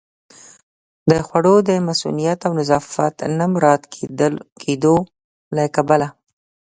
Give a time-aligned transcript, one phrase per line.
[1.09, 3.83] د خوړو د مصئونیت او نظافت نه مراعت
[4.65, 4.95] کېدو
[5.55, 6.07] له کبله